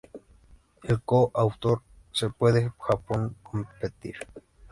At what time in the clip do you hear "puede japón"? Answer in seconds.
2.31-3.35